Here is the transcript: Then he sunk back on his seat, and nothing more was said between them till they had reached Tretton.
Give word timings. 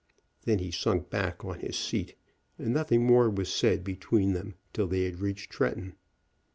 Then 0.45 0.57
he 0.57 0.71
sunk 0.71 1.11
back 1.11 1.45
on 1.45 1.59
his 1.59 1.75
seat, 1.75 2.15
and 2.57 2.73
nothing 2.73 3.05
more 3.05 3.29
was 3.29 3.53
said 3.53 3.83
between 3.83 4.33
them 4.33 4.55
till 4.73 4.87
they 4.87 5.03
had 5.03 5.19
reached 5.21 5.51
Tretton. 5.51 5.93